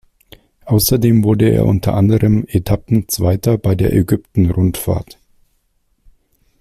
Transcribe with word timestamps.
Außerdem 0.65 1.23
wurde 1.23 1.51
er 1.51 1.67
unter 1.67 1.93
anderem 1.93 2.43
Etappenzweiter 2.47 3.59
bei 3.59 3.75
der 3.75 3.93
Ägypten-Rundfahrt. 3.93 5.19